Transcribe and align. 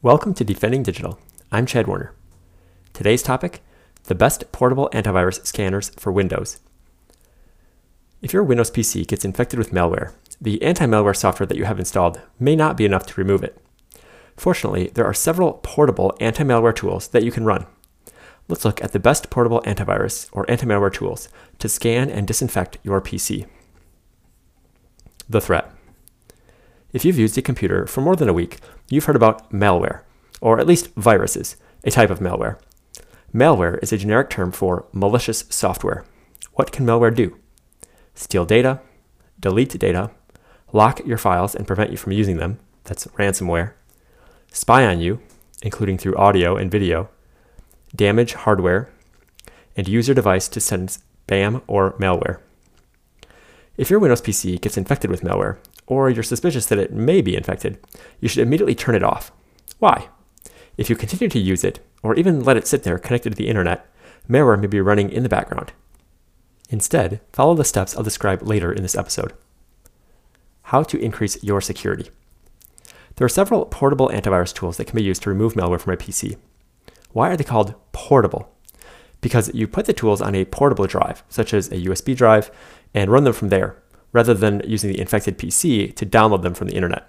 Welcome 0.00 0.32
to 0.34 0.44
Defending 0.44 0.84
Digital. 0.84 1.18
I'm 1.50 1.66
Chad 1.66 1.88
Warner. 1.88 2.14
Today's 2.92 3.20
topic 3.20 3.64
the 4.04 4.14
best 4.14 4.52
portable 4.52 4.88
antivirus 4.92 5.44
scanners 5.44 5.88
for 5.96 6.12
Windows. 6.12 6.60
If 8.22 8.32
your 8.32 8.44
Windows 8.44 8.70
PC 8.70 9.08
gets 9.08 9.24
infected 9.24 9.58
with 9.58 9.72
malware, 9.72 10.12
the 10.40 10.62
anti 10.62 10.86
malware 10.86 11.16
software 11.16 11.48
that 11.48 11.56
you 11.58 11.64
have 11.64 11.80
installed 11.80 12.20
may 12.38 12.54
not 12.54 12.76
be 12.76 12.84
enough 12.84 13.06
to 13.06 13.20
remove 13.20 13.42
it. 13.42 13.60
Fortunately, 14.36 14.92
there 14.94 15.04
are 15.04 15.12
several 15.12 15.54
portable 15.64 16.14
anti 16.20 16.44
malware 16.44 16.76
tools 16.76 17.08
that 17.08 17.24
you 17.24 17.32
can 17.32 17.44
run. 17.44 17.66
Let's 18.46 18.64
look 18.64 18.80
at 18.80 18.92
the 18.92 19.00
best 19.00 19.30
portable 19.30 19.62
antivirus 19.62 20.28
or 20.30 20.48
anti 20.48 20.64
malware 20.64 20.94
tools 20.94 21.28
to 21.58 21.68
scan 21.68 22.08
and 22.08 22.24
disinfect 22.24 22.78
your 22.84 23.00
PC. 23.00 23.46
The 25.28 25.40
threat. 25.40 25.72
If 26.90 27.04
you've 27.04 27.18
used 27.18 27.36
a 27.36 27.42
computer 27.42 27.86
for 27.86 28.00
more 28.00 28.16
than 28.16 28.30
a 28.30 28.32
week, 28.32 28.60
you've 28.88 29.04
heard 29.04 29.16
about 29.16 29.52
malware, 29.52 30.00
or 30.40 30.58
at 30.58 30.66
least 30.66 30.94
viruses, 30.94 31.56
a 31.84 31.90
type 31.90 32.08
of 32.08 32.20
malware. 32.20 32.58
Malware 33.34 33.78
is 33.82 33.92
a 33.92 33.98
generic 33.98 34.30
term 34.30 34.52
for 34.52 34.86
malicious 34.92 35.44
software. 35.50 36.06
What 36.54 36.72
can 36.72 36.86
malware 36.86 37.14
do? 37.14 37.36
Steal 38.14 38.46
data, 38.46 38.80
delete 39.38 39.78
data, 39.78 40.10
lock 40.72 41.04
your 41.06 41.18
files 41.18 41.54
and 41.54 41.66
prevent 41.66 41.90
you 41.90 41.98
from 41.98 42.12
using 42.12 42.38
them, 42.38 42.58
that's 42.84 43.06
ransomware, 43.08 43.74
spy 44.50 44.86
on 44.86 44.98
you, 44.98 45.20
including 45.62 45.98
through 45.98 46.16
audio 46.16 46.56
and 46.56 46.70
video, 46.70 47.10
damage 47.94 48.32
hardware, 48.32 48.88
and 49.76 49.86
use 49.86 50.08
your 50.08 50.14
device 50.14 50.48
to 50.48 50.58
send 50.58 50.88
spam 50.88 51.60
or 51.66 51.92
malware. 51.98 52.40
If 53.76 53.90
your 53.90 54.00
Windows 54.00 54.22
PC 54.22 54.58
gets 54.58 54.78
infected 54.78 55.10
with 55.10 55.20
malware, 55.20 55.58
or 55.88 56.10
you're 56.10 56.22
suspicious 56.22 56.66
that 56.66 56.78
it 56.78 56.92
may 56.92 57.20
be 57.22 57.34
infected, 57.34 57.78
you 58.20 58.28
should 58.28 58.42
immediately 58.42 58.74
turn 58.74 58.94
it 58.94 59.02
off. 59.02 59.32
Why? 59.78 60.08
If 60.76 60.88
you 60.88 60.94
continue 60.94 61.28
to 61.30 61.38
use 61.38 61.64
it, 61.64 61.80
or 62.02 62.14
even 62.14 62.44
let 62.44 62.56
it 62.56 62.66
sit 62.66 62.82
there 62.82 62.98
connected 62.98 63.30
to 63.30 63.36
the 63.36 63.48
internet, 63.48 63.90
malware 64.28 64.60
may 64.60 64.66
be 64.66 64.80
running 64.80 65.10
in 65.10 65.22
the 65.22 65.28
background. 65.28 65.72
Instead, 66.68 67.20
follow 67.32 67.54
the 67.54 67.64
steps 67.64 67.96
I'll 67.96 68.02
describe 68.02 68.42
later 68.42 68.70
in 68.70 68.82
this 68.82 68.94
episode. 68.94 69.32
How 70.64 70.82
to 70.82 71.00
increase 71.00 71.42
your 71.42 71.62
security. 71.62 72.10
There 73.16 73.24
are 73.24 73.30
several 73.30 73.64
portable 73.64 74.10
antivirus 74.10 74.54
tools 74.54 74.76
that 74.76 74.84
can 74.84 74.96
be 74.96 75.02
used 75.02 75.22
to 75.22 75.30
remove 75.30 75.54
malware 75.54 75.80
from 75.80 75.94
a 75.94 75.96
PC. 75.96 76.36
Why 77.12 77.30
are 77.30 77.36
they 77.36 77.44
called 77.44 77.74
portable? 77.92 78.54
Because 79.22 79.52
you 79.54 79.66
put 79.66 79.86
the 79.86 79.94
tools 79.94 80.20
on 80.20 80.34
a 80.34 80.44
portable 80.44 80.86
drive, 80.86 81.24
such 81.30 81.54
as 81.54 81.68
a 81.68 81.76
USB 81.76 82.14
drive, 82.14 82.50
and 82.94 83.10
run 83.10 83.24
them 83.24 83.32
from 83.32 83.48
there, 83.48 83.82
rather 84.12 84.34
than 84.34 84.62
using 84.66 84.90
the 84.90 85.00
infected 85.00 85.38
PC 85.38 85.94
to 85.94 86.06
download 86.06 86.42
them 86.42 86.54
from 86.54 86.68
the 86.68 86.74
internet. 86.74 87.08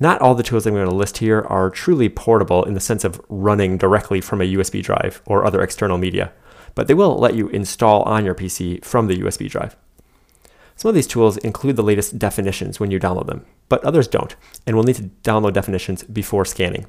Not 0.00 0.20
all 0.20 0.34
the 0.34 0.42
tools 0.42 0.66
I'm 0.66 0.74
going 0.74 0.88
to 0.88 0.94
list 0.94 1.18
here 1.18 1.42
are 1.42 1.70
truly 1.70 2.08
portable 2.08 2.64
in 2.64 2.74
the 2.74 2.80
sense 2.80 3.04
of 3.04 3.20
running 3.28 3.78
directly 3.78 4.20
from 4.20 4.40
a 4.40 4.52
USB 4.54 4.82
drive 4.82 5.22
or 5.24 5.44
other 5.44 5.62
external 5.62 5.98
media, 5.98 6.32
but 6.74 6.88
they 6.88 6.94
will 6.94 7.16
let 7.16 7.34
you 7.34 7.48
install 7.48 8.02
on 8.02 8.24
your 8.24 8.34
PC 8.34 8.84
from 8.84 9.06
the 9.06 9.20
USB 9.20 9.48
drive. 9.48 9.76
Some 10.76 10.88
of 10.88 10.96
these 10.96 11.06
tools 11.06 11.36
include 11.38 11.76
the 11.76 11.84
latest 11.84 12.18
definitions 12.18 12.80
when 12.80 12.90
you 12.90 12.98
download 12.98 13.26
them, 13.26 13.46
but 13.68 13.84
others 13.84 14.08
don't, 14.08 14.34
and 14.66 14.74
will 14.74 14.82
need 14.82 14.96
to 14.96 15.10
download 15.22 15.52
definitions 15.52 16.02
before 16.02 16.44
scanning. 16.44 16.86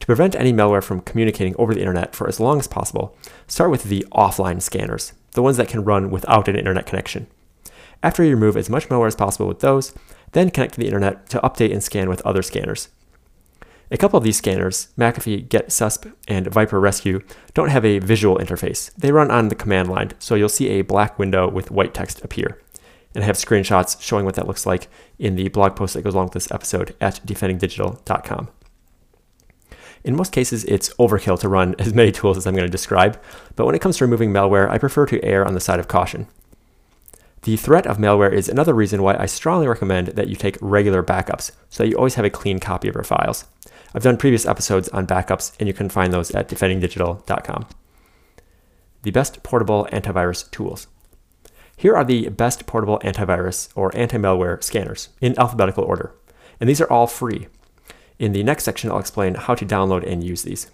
To 0.00 0.06
prevent 0.06 0.34
any 0.34 0.52
malware 0.52 0.82
from 0.82 1.00
communicating 1.00 1.54
over 1.58 1.74
the 1.74 1.80
internet 1.80 2.14
for 2.14 2.28
as 2.28 2.40
long 2.40 2.58
as 2.58 2.66
possible, 2.66 3.16
start 3.46 3.70
with 3.70 3.84
the 3.84 4.06
offline 4.12 4.62
scanners, 4.62 5.12
the 5.32 5.42
ones 5.42 5.58
that 5.58 5.68
can 5.68 5.84
run 5.84 6.10
without 6.10 6.48
an 6.48 6.56
internet 6.56 6.86
connection. 6.86 7.26
After 8.02 8.22
you 8.22 8.30
remove 8.30 8.56
as 8.56 8.70
much 8.70 8.88
malware 8.88 9.08
as 9.08 9.16
possible 9.16 9.48
with 9.48 9.60
those, 9.60 9.92
then 10.32 10.50
connect 10.50 10.74
to 10.74 10.80
the 10.80 10.86
internet 10.86 11.28
to 11.30 11.40
update 11.40 11.72
and 11.72 11.82
scan 11.82 12.08
with 12.08 12.22
other 12.22 12.42
scanners. 12.42 12.88
A 13.90 13.96
couple 13.96 14.18
of 14.18 14.24
these 14.24 14.36
scanners, 14.36 14.88
McAfee 14.98 15.48
GetSusp 15.48 16.12
and 16.28 16.46
VIPRE 16.46 16.78
Rescue, 16.78 17.20
don't 17.54 17.70
have 17.70 17.86
a 17.86 17.98
visual 18.00 18.36
interface. 18.36 18.94
They 18.94 19.10
run 19.10 19.30
on 19.30 19.48
the 19.48 19.54
command 19.54 19.88
line, 19.88 20.12
so 20.18 20.34
you'll 20.34 20.50
see 20.50 20.68
a 20.68 20.82
black 20.82 21.18
window 21.18 21.50
with 21.50 21.70
white 21.70 21.94
text 21.94 22.22
appear. 22.22 22.60
And 23.14 23.24
I 23.24 23.26
have 23.26 23.36
screenshots 23.36 24.00
showing 24.02 24.26
what 24.26 24.34
that 24.34 24.46
looks 24.46 24.66
like 24.66 24.88
in 25.18 25.36
the 25.36 25.48
blog 25.48 25.74
post 25.74 25.94
that 25.94 26.02
goes 26.02 26.14
along 26.14 26.26
with 26.26 26.34
this 26.34 26.52
episode 26.52 26.94
at 27.00 27.20
defendingdigital.com. 27.26 28.48
In 30.04 30.16
most 30.16 30.32
cases, 30.32 30.64
it's 30.64 30.94
overkill 30.94 31.40
to 31.40 31.48
run 31.48 31.74
as 31.78 31.94
many 31.94 32.12
tools 32.18 32.36
as 32.36 32.46
I'm 32.46 32.54
going 32.54 32.66
to 32.66 32.70
describe, 32.70 33.20
but 33.56 33.64
when 33.64 33.74
it 33.74 33.80
comes 33.80 33.96
to 33.96 34.04
removing 34.04 34.32
malware, 34.32 34.68
I 34.68 34.76
prefer 34.76 35.06
to 35.06 35.24
err 35.24 35.46
on 35.46 35.54
the 35.54 35.60
side 35.60 35.80
of 35.80 35.88
caution. 35.88 36.28
The 37.42 37.56
threat 37.56 37.86
of 37.86 37.98
malware 37.98 38.32
is 38.32 38.48
another 38.48 38.74
reason 38.74 39.02
why 39.02 39.16
I 39.16 39.26
strongly 39.26 39.68
recommend 39.68 40.08
that 40.08 40.28
you 40.28 40.34
take 40.34 40.58
regular 40.60 41.02
backups 41.02 41.52
so 41.68 41.82
that 41.82 41.88
you 41.88 41.96
always 41.96 42.16
have 42.16 42.24
a 42.24 42.30
clean 42.30 42.58
copy 42.58 42.88
of 42.88 42.94
your 42.94 43.04
files. 43.04 43.44
I've 43.94 44.02
done 44.02 44.16
previous 44.16 44.44
episodes 44.44 44.88
on 44.90 45.06
backups, 45.06 45.52
and 45.58 45.66
you 45.66 45.72
can 45.72 45.88
find 45.88 46.12
those 46.12 46.30
at 46.32 46.48
defendingdigital.com. 46.48 47.66
The 49.02 49.10
best 49.10 49.42
portable 49.42 49.88
antivirus 49.92 50.50
tools. 50.50 50.88
Here 51.76 51.94
are 51.94 52.04
the 52.04 52.28
best 52.30 52.66
portable 52.66 52.98
antivirus 53.04 53.68
or 53.76 53.96
anti 53.96 54.18
malware 54.18 54.62
scanners 54.62 55.10
in 55.20 55.38
alphabetical 55.38 55.84
order, 55.84 56.12
and 56.60 56.68
these 56.68 56.80
are 56.80 56.90
all 56.90 57.06
free. 57.06 57.46
In 58.18 58.32
the 58.32 58.42
next 58.42 58.64
section, 58.64 58.90
I'll 58.90 58.98
explain 58.98 59.34
how 59.34 59.54
to 59.54 59.64
download 59.64 60.04
and 60.04 60.24
use 60.24 60.42
these. 60.42 60.70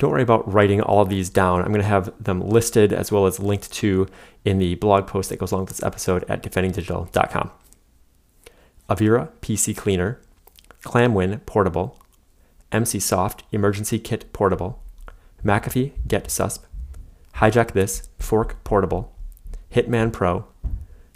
Don't 0.00 0.12
worry 0.12 0.22
about 0.22 0.50
writing 0.50 0.80
all 0.80 1.04
these 1.04 1.28
down. 1.28 1.60
I'm 1.60 1.68
going 1.68 1.82
to 1.82 1.86
have 1.86 2.10
them 2.18 2.40
listed 2.40 2.90
as 2.90 3.12
well 3.12 3.26
as 3.26 3.38
linked 3.38 3.70
to 3.74 4.06
in 4.46 4.56
the 4.56 4.76
blog 4.76 5.06
post 5.06 5.28
that 5.28 5.38
goes 5.38 5.52
along 5.52 5.66
with 5.66 5.76
this 5.76 5.82
episode 5.82 6.24
at 6.26 6.42
defendingdigital.com. 6.42 7.50
Avira 8.88 9.28
PC 9.42 9.76
Cleaner, 9.76 10.18
ClamWin 10.82 11.44
Portable, 11.44 12.00
Emsisoft 12.72 13.40
Emergency 13.52 13.98
Kit 13.98 14.32
Portable, 14.32 14.82
McAfee 15.44 15.92
GetSusp, 16.08 16.60
Hijack 17.34 17.72
This 17.72 18.08
Fork 18.18 18.64
Portable, 18.64 19.12
Hitman 19.70 20.10
Pro, 20.14 20.46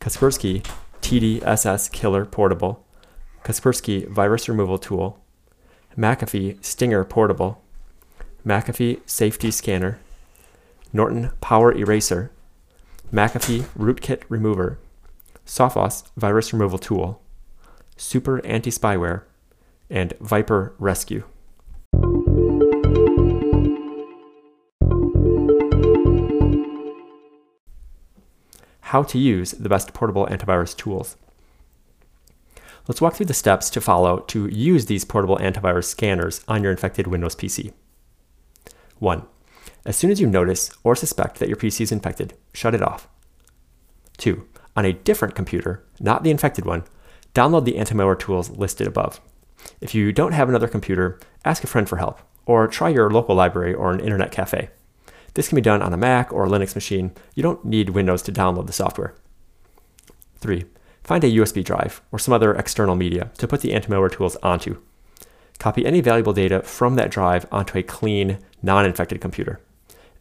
Kaspersky 0.00 0.66
TDSS 1.02 1.92
Killer 1.92 2.24
Portable, 2.24 2.86
Kaspersky 3.44 4.08
Virus 4.08 4.48
Removal 4.48 4.78
Tool, 4.78 5.22
McAfee 5.98 6.64
Stinger 6.64 7.04
Portable, 7.04 7.62
McAfee 8.44 9.00
Safety 9.06 9.50
Scanner, 9.50 9.98
Norton 10.92 11.30
Power 11.40 11.72
Eraser, 11.72 12.30
McAfee 13.12 13.64
Rootkit 13.78 14.22
Remover, 14.28 14.78
Sophos 15.46 16.04
Virus 16.16 16.52
Removal 16.52 16.78
Tool, 16.78 17.20
Super 17.96 18.44
Anti 18.46 18.70
Spyware, 18.70 19.22
and 19.90 20.14
VIPRE 20.20 20.74
Rescue. 20.78 21.24
How 28.80 29.02
to 29.04 29.18
use 29.18 29.52
the 29.52 29.68
best 29.68 29.92
portable 29.92 30.26
antivirus 30.26 30.76
tools. 30.76 31.16
Let's 32.88 33.00
walk 33.00 33.14
through 33.14 33.26
the 33.26 33.34
steps 33.34 33.70
to 33.70 33.80
follow 33.80 34.20
to 34.28 34.48
use 34.48 34.86
these 34.86 35.04
portable 35.04 35.36
antivirus 35.38 35.84
scanners 35.84 36.42
on 36.48 36.62
your 36.62 36.72
infected 36.72 37.06
Windows 37.06 37.36
PC. 37.36 37.72
1. 39.00 39.26
As 39.84 39.96
soon 39.96 40.10
as 40.10 40.20
you 40.20 40.26
notice 40.26 40.70
or 40.84 40.94
suspect 40.94 41.38
that 41.38 41.48
your 41.48 41.56
PC 41.56 41.80
is 41.80 41.92
infected, 41.92 42.34
shut 42.52 42.74
it 42.74 42.82
off. 42.82 43.08
2. 44.18 44.46
On 44.76 44.84
a 44.84 44.92
different 44.92 45.34
computer, 45.34 45.84
not 45.98 46.22
the 46.22 46.30
infected 46.30 46.64
one, 46.64 46.84
download 47.34 47.64
the 47.64 47.78
anti-malware 47.78 48.18
tools 48.18 48.50
listed 48.50 48.86
above. 48.86 49.20
If 49.80 49.94
you 49.94 50.12
don't 50.12 50.32
have 50.32 50.48
another 50.48 50.68
computer, 50.68 51.18
ask 51.44 51.64
a 51.64 51.66
friend 51.66 51.88
for 51.88 51.96
help, 51.96 52.20
or 52.46 52.66
try 52.66 52.88
your 52.90 53.10
local 53.10 53.34
library 53.34 53.74
or 53.74 53.90
an 53.90 54.00
internet 54.00 54.32
cafe. 54.32 54.70
This 55.34 55.48
can 55.48 55.56
be 55.56 55.62
done 55.62 55.82
on 55.82 55.92
a 55.92 55.96
Mac 55.96 56.32
or 56.32 56.44
a 56.44 56.48
Linux 56.48 56.74
machine. 56.74 57.12
You 57.34 57.42
don't 57.42 57.64
need 57.64 57.90
Windows 57.90 58.22
to 58.22 58.32
download 58.32 58.66
the 58.66 58.72
software. 58.72 59.14
3. 60.40 60.64
Find 61.04 61.24
a 61.24 61.30
USB 61.30 61.64
drive 61.64 62.02
or 62.12 62.18
some 62.18 62.34
other 62.34 62.54
external 62.54 62.96
media 62.96 63.30
to 63.38 63.48
put 63.48 63.60
the 63.60 63.72
anti-malware 63.72 64.12
tools 64.12 64.36
onto. 64.36 64.80
Copy 65.60 65.86
any 65.86 66.00
valuable 66.00 66.32
data 66.32 66.62
from 66.62 66.96
that 66.96 67.10
drive 67.10 67.46
onto 67.52 67.78
a 67.78 67.84
clean, 67.84 68.38
non 68.62 68.84
infected 68.84 69.20
computer. 69.20 69.60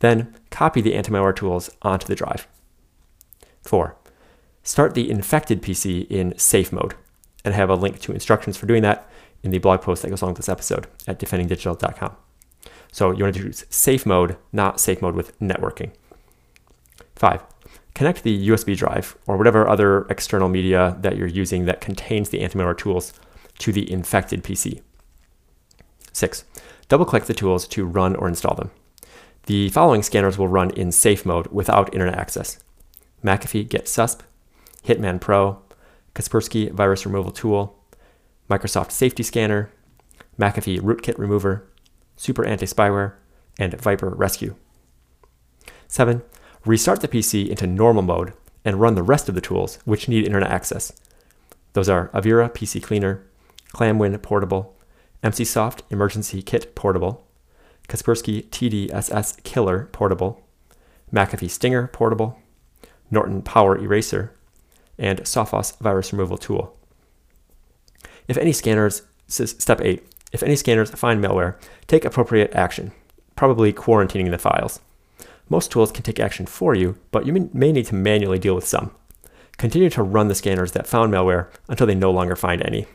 Then 0.00 0.34
copy 0.50 0.82
the 0.82 0.94
anti 0.94 1.10
malware 1.10 1.34
tools 1.34 1.70
onto 1.80 2.06
the 2.06 2.14
drive. 2.14 2.46
4. 3.62 3.96
Start 4.62 4.94
the 4.94 5.10
infected 5.10 5.62
PC 5.62 6.06
in 6.10 6.36
safe 6.36 6.70
mode 6.72 6.94
and 7.44 7.54
I 7.54 7.56
have 7.56 7.70
a 7.70 7.74
link 7.74 8.00
to 8.00 8.12
instructions 8.12 8.56
for 8.56 8.66
doing 8.66 8.82
that 8.82 9.08
in 9.42 9.50
the 9.50 9.58
blog 9.58 9.80
post 9.80 10.02
that 10.02 10.10
goes 10.10 10.20
along 10.20 10.34
with 10.34 10.38
this 10.38 10.48
episode 10.48 10.86
at 11.06 11.18
defendingdigital.com. 11.18 12.16
So 12.92 13.12
you 13.12 13.24
want 13.24 13.36
to 13.36 13.42
use 13.42 13.64
safe 13.70 14.04
mode, 14.04 14.36
not 14.52 14.80
safe 14.80 15.00
mode 15.00 15.14
with 15.14 15.38
networking. 15.38 15.92
5. 17.16 17.42
Connect 17.94 18.22
the 18.22 18.48
USB 18.48 18.76
drive 18.76 19.16
or 19.26 19.36
whatever 19.36 19.68
other 19.68 20.02
external 20.10 20.48
media 20.48 20.96
that 21.00 21.16
you're 21.16 21.26
using 21.26 21.64
that 21.64 21.80
contains 21.80 22.30
the 22.30 22.40
anti 22.40 22.58
malware 22.58 22.76
tools 22.76 23.12
to 23.58 23.72
the 23.72 23.90
infected 23.90 24.42
PC. 24.44 24.82
6. 26.18 26.44
Double 26.88 27.04
click 27.04 27.24
the 27.24 27.34
tools 27.34 27.66
to 27.68 27.86
run 27.86 28.16
or 28.16 28.28
install 28.28 28.54
them. 28.54 28.70
The 29.46 29.70
following 29.70 30.02
scanners 30.02 30.36
will 30.36 30.48
run 30.48 30.70
in 30.70 30.92
safe 30.92 31.24
mode 31.24 31.46
without 31.46 31.92
internet 31.94 32.18
access 32.18 32.58
McAfee 33.24 33.68
GetSusp, 33.68 34.20
Hitman 34.84 35.20
Pro, 35.20 35.62
Kaspersky 36.14 36.70
Virus 36.70 37.06
Removal 37.06 37.30
Tool, 37.32 37.78
Microsoft 38.50 38.90
Safety 38.90 39.22
Scanner, 39.22 39.70
McAfee 40.38 40.80
Rootkit 40.80 41.18
Remover, 41.18 41.66
Super 42.16 42.44
Anti 42.44 42.66
Spyware, 42.66 43.14
and 43.58 43.74
VIPRE 43.80 44.10
Rescue. 44.10 44.54
7. 45.88 46.22
Restart 46.64 47.00
the 47.00 47.08
PC 47.08 47.48
into 47.48 47.66
normal 47.66 48.02
mode 48.02 48.32
and 48.64 48.80
run 48.80 48.94
the 48.94 49.02
rest 49.02 49.28
of 49.28 49.34
the 49.34 49.40
tools 49.40 49.78
which 49.84 50.08
need 50.08 50.26
internet 50.26 50.50
access. 50.50 50.92
Those 51.72 51.88
are 51.88 52.08
Avira 52.08 52.50
PC 52.50 52.82
Cleaner, 52.82 53.24
ClamWin 53.72 54.20
Portable, 54.22 54.74
Emsisoft 55.22 55.80
Emergency 55.90 56.42
Kit 56.42 56.74
Portable, 56.74 57.26
Kaspersky 57.88 58.48
TDSS 58.48 59.42
Killer 59.42 59.88
Portable, 59.92 60.42
McAfee 61.12 61.50
Stinger 61.50 61.88
Portable, 61.88 62.38
Norton 63.10 63.42
Power 63.42 63.76
Eraser, 63.76 64.34
and 64.98 65.20
Sophos 65.20 65.78
Virus 65.78 66.12
Removal 66.12 66.38
Tool. 66.38 66.76
If 68.28 68.36
any 68.36 68.52
scanners, 68.52 69.02
step 69.26 69.80
8, 69.80 70.06
if 70.32 70.42
any 70.42 70.56
scanners 70.56 70.90
find 70.90 71.24
malware, 71.24 71.56
take 71.86 72.04
appropriate 72.04 72.52
action, 72.52 72.92
probably 73.36 73.72
quarantining 73.72 74.30
the 74.30 74.38
files. 74.38 74.80
Most 75.48 75.72
tools 75.72 75.90
can 75.90 76.02
take 76.02 76.20
action 76.20 76.44
for 76.44 76.74
you, 76.74 76.98
but 77.10 77.24
you 77.24 77.48
may 77.54 77.72
need 77.72 77.86
to 77.86 77.94
manually 77.94 78.38
deal 78.38 78.54
with 78.54 78.66
some. 78.66 78.90
Continue 79.56 79.88
to 79.90 80.02
run 80.02 80.28
the 80.28 80.34
scanners 80.34 80.72
that 80.72 80.86
found 80.86 81.12
malware 81.12 81.48
until 81.68 81.86
they 81.86 81.94
no 81.94 82.10
longer 82.10 82.36
find 82.36 82.60
any. 82.62 82.86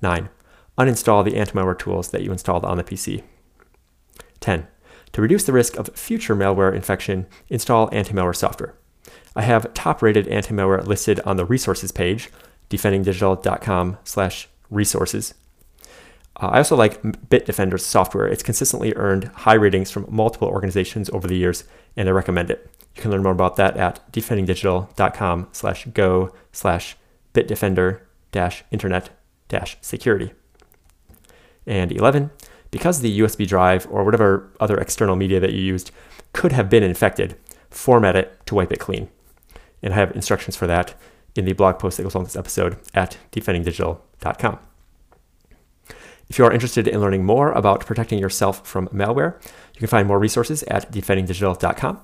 9. 0.00 0.28
Uninstall 0.78 1.24
the 1.24 1.36
anti-malware 1.36 1.78
tools 1.78 2.10
that 2.10 2.22
you 2.22 2.32
installed 2.32 2.64
on 2.64 2.76
the 2.76 2.84
PC. 2.84 3.22
10. 4.40 4.66
To 5.12 5.22
reduce 5.22 5.44
the 5.44 5.52
risk 5.52 5.76
of 5.76 5.88
future 5.94 6.34
malware 6.34 6.74
infection, 6.74 7.26
install 7.48 7.88
anti-malware 7.92 8.34
software. 8.34 8.74
I 9.36 9.42
have 9.42 9.72
top-rated 9.74 10.26
anti-malware 10.28 10.86
listed 10.86 11.20
on 11.20 11.36
the 11.36 11.44
resources 11.44 11.92
page, 11.92 12.30
defendingdigital.com 12.70 13.98
slash 14.04 14.48
resources. 14.70 15.34
Uh, 16.40 16.48
I 16.48 16.58
also 16.58 16.74
like 16.74 17.00
Bitdefender's 17.02 17.86
software. 17.86 18.26
It's 18.26 18.42
consistently 18.42 18.92
earned 18.96 19.24
high 19.24 19.54
ratings 19.54 19.90
from 19.90 20.06
multiple 20.08 20.48
organizations 20.48 21.08
over 21.10 21.28
the 21.28 21.36
years, 21.36 21.64
and 21.96 22.08
I 22.08 22.12
recommend 22.12 22.50
it. 22.50 22.68
You 22.96 23.02
can 23.02 23.10
learn 23.10 23.22
more 23.22 23.32
about 23.32 23.56
that 23.56 23.76
at 23.76 24.00
defendingdigital.com 24.12 25.48
slash 25.52 25.84
go 25.86 26.34
slash 26.52 26.96
bitdefender 27.32 28.00
dash 28.32 28.64
internet 28.70 29.10
dash 29.48 29.76
security. 29.80 30.32
And 31.66 31.92
11, 31.92 32.30
because 32.70 33.00
the 33.00 33.20
USB 33.20 33.46
drive 33.46 33.86
or 33.90 34.04
whatever 34.04 34.50
other 34.60 34.76
external 34.76 35.16
media 35.16 35.40
that 35.40 35.52
you 35.52 35.60
used 35.60 35.90
could 36.32 36.52
have 36.52 36.68
been 36.68 36.82
infected, 36.82 37.36
format 37.70 38.16
it 38.16 38.44
to 38.46 38.54
wipe 38.54 38.72
it 38.72 38.80
clean. 38.80 39.08
And 39.82 39.92
I 39.92 39.96
have 39.96 40.14
instructions 40.14 40.56
for 40.56 40.66
that 40.66 40.94
in 41.36 41.44
the 41.44 41.52
blog 41.52 41.78
post 41.78 41.96
that 41.96 42.02
goes 42.02 42.14
on 42.14 42.24
this 42.24 42.36
episode 42.36 42.78
at 42.94 43.16
defendingdigital.com. 43.32 44.58
If 46.28 46.38
you 46.38 46.44
are 46.44 46.52
interested 46.52 46.88
in 46.88 47.00
learning 47.00 47.24
more 47.24 47.52
about 47.52 47.84
protecting 47.84 48.18
yourself 48.18 48.66
from 48.66 48.88
malware, 48.88 49.40
you 49.74 49.78
can 49.78 49.88
find 49.88 50.08
more 50.08 50.18
resources 50.18 50.62
at 50.64 50.90
defendingdigital.com. 50.90 52.00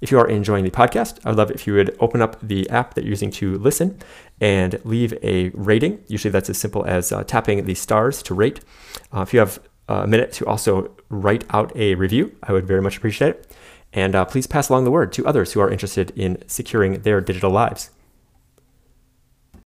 If 0.00 0.10
you 0.10 0.18
are 0.18 0.28
enjoying 0.28 0.64
the 0.64 0.70
podcast, 0.70 1.18
I 1.24 1.30
would 1.30 1.38
love 1.38 1.50
if 1.50 1.66
you 1.66 1.74
would 1.74 1.96
open 1.98 2.22
up 2.22 2.36
the 2.40 2.68
app 2.70 2.94
that 2.94 3.04
you're 3.04 3.10
using 3.10 3.30
to 3.32 3.58
listen 3.58 3.98
and 4.40 4.80
leave 4.84 5.12
a 5.22 5.50
rating. 5.50 6.02
Usually 6.06 6.30
that's 6.30 6.50
as 6.50 6.58
simple 6.58 6.84
as 6.86 7.10
uh, 7.10 7.24
tapping 7.24 7.64
the 7.64 7.74
stars 7.74 8.22
to 8.24 8.34
rate. 8.34 8.60
Uh, 9.12 9.22
if 9.22 9.32
you 9.32 9.40
have 9.40 9.58
a 9.88 10.06
minute 10.06 10.32
to 10.32 10.46
also 10.46 10.90
write 11.08 11.44
out 11.50 11.74
a 11.76 11.94
review, 11.94 12.36
I 12.42 12.52
would 12.52 12.66
very 12.66 12.82
much 12.82 12.96
appreciate 12.96 13.30
it. 13.30 13.56
And 13.92 14.14
uh, 14.14 14.24
please 14.24 14.46
pass 14.46 14.68
along 14.68 14.84
the 14.84 14.90
word 14.90 15.12
to 15.14 15.26
others 15.26 15.52
who 15.52 15.60
are 15.60 15.70
interested 15.70 16.12
in 16.14 16.42
securing 16.46 17.02
their 17.02 17.20
digital 17.20 17.50
lives. 17.50 17.90